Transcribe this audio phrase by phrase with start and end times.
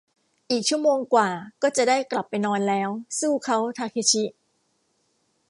[0.49, 1.29] อีกชั่วโมงกว่า
[1.61, 4.23] ก็จะได้กลับไปนอนแล้ว สู้เค้าทาเคชิ